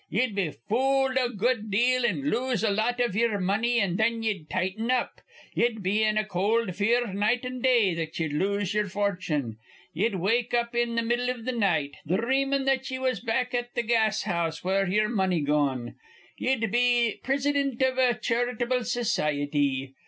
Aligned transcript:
Ye'd 0.09 0.33
be 0.33 0.49
fooled 0.67 1.15
a 1.15 1.29
good 1.29 1.69
deal 1.69 2.03
an' 2.07 2.31
lose 2.31 2.63
a 2.63 2.71
lot 2.71 2.99
iv 2.99 3.15
ye'er 3.15 3.39
money, 3.39 3.79
an' 3.79 3.97
thin 3.97 4.23
ye'd 4.23 4.49
tighten 4.49 4.89
up. 4.89 5.21
Ye'd 5.53 5.83
be 5.83 6.01
in 6.01 6.17
a 6.17 6.25
cold 6.25 6.75
fear 6.75 7.05
night 7.13 7.45
an' 7.45 7.61
day 7.61 7.93
that 7.93 8.17
ye'd 8.19 8.33
lose 8.33 8.73
ye'er 8.73 8.89
fortune. 8.89 9.57
Ye'd 9.93 10.15
wake 10.15 10.55
up 10.55 10.73
in 10.73 10.97
th' 10.97 11.05
middle 11.05 11.29
iv 11.29 11.45
th' 11.45 11.53
night, 11.53 11.91
dhreamin' 12.07 12.65
that 12.65 12.89
ye 12.89 12.97
was 12.97 13.19
back 13.19 13.53
at 13.53 13.75
th' 13.75 13.85
gas 13.85 14.23
house 14.23 14.63
with 14.63 14.89
ye'er 14.89 15.07
money 15.07 15.41
gone. 15.41 15.93
Ye'd 16.35 16.71
be 16.71 17.19
prisidint 17.23 17.79
iv 17.83 17.99
a 17.99 18.15
charitable 18.17 18.83
society. 18.83 19.93